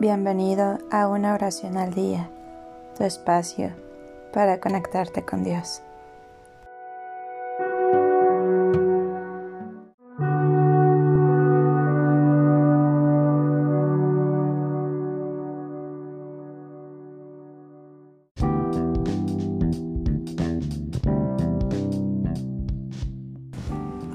Bienvenido 0.00 0.78
a 0.90 1.08
una 1.08 1.34
oración 1.34 1.76
al 1.76 1.92
día, 1.92 2.30
tu 2.96 3.04
espacio 3.04 3.70
para 4.32 4.58
conectarte 4.58 5.26
con 5.26 5.44
Dios. 5.44 5.82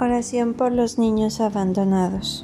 Oración 0.01 0.55
por 0.55 0.71
los 0.71 0.97
niños 0.97 1.39
abandonados. 1.39 2.43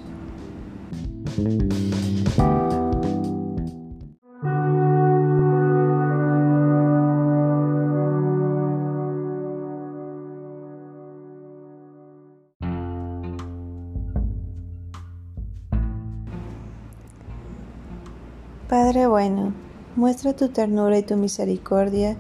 Padre 18.71 19.05
bueno, 19.05 19.53
muestra 19.98 20.31
tu 20.31 20.48
ternura 20.48 20.98
y 20.98 21.03
tu 21.03 21.17
misericordia 21.17 22.16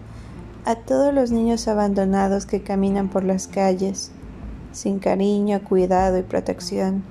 a 0.65 0.75
todos 0.75 1.13
los 1.13 1.31
niños 1.31 1.69
abandonados 1.69 2.45
que 2.45 2.61
caminan 2.61 3.07
por 3.07 3.23
las 3.23 3.47
calles, 3.47 4.11
sin 4.73 4.99
cariño, 4.99 5.61
cuidado 5.63 6.19
y 6.19 6.23
protección. 6.23 7.05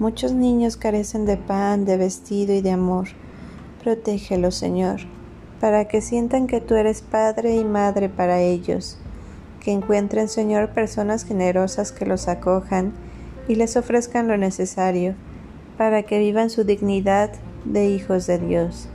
Muchos 0.00 0.32
niños 0.32 0.76
carecen 0.76 1.26
de 1.26 1.36
pan, 1.36 1.84
de 1.84 1.96
vestido 1.96 2.54
y 2.54 2.60
de 2.60 2.72
amor. 2.72 3.06
Protégelos, 3.84 4.56
Señor, 4.56 5.02
para 5.60 5.86
que 5.86 6.00
sientan 6.00 6.48
que 6.48 6.60
tú 6.60 6.74
eres 6.74 7.02
Padre 7.02 7.54
y 7.54 7.64
Madre 7.64 8.08
para 8.08 8.40
ellos, 8.40 8.98
que 9.60 9.70
encuentren, 9.70 10.26
Señor, 10.26 10.70
personas 10.70 11.24
generosas 11.24 11.92
que 11.92 12.04
los 12.04 12.26
acojan 12.26 12.94
y 13.46 13.54
les 13.54 13.76
ofrezcan 13.76 14.26
lo 14.26 14.36
necesario, 14.36 15.14
para 15.78 16.02
que 16.02 16.18
vivan 16.18 16.50
su 16.50 16.64
dignidad 16.64 17.30
de 17.66 17.88
hijos 17.88 18.26
de 18.26 18.38
Dios. 18.38 18.88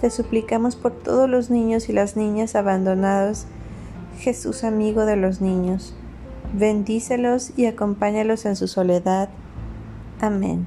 Te 0.00 0.10
suplicamos 0.10 0.76
por 0.76 0.92
todos 0.92 1.28
los 1.28 1.50
niños 1.50 1.88
y 1.88 1.92
las 1.92 2.16
niñas 2.16 2.56
abandonados, 2.56 3.46
Jesús 4.18 4.64
amigo 4.64 5.04
de 5.06 5.16
los 5.16 5.40
niños. 5.40 5.94
Bendícelos 6.52 7.52
y 7.56 7.66
acompáñalos 7.66 8.44
en 8.44 8.56
su 8.56 8.68
soledad. 8.68 9.28
Amén. 10.20 10.66